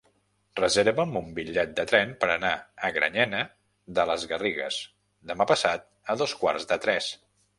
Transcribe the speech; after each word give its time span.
Reserva'm 0.59 1.11
un 1.19 1.27
bitllet 1.39 1.75
de 1.79 1.83
tren 1.91 2.13
per 2.23 2.29
anar 2.35 2.53
a 2.87 2.91
Granyena 2.95 3.43
de 3.99 4.07
les 4.13 4.25
Garrigues 4.33 4.81
demà 5.33 5.49
passat 5.55 5.87
a 6.15 6.17
dos 6.23 6.37
quarts 6.45 6.69
de 6.73 6.83
tres. 6.87 7.13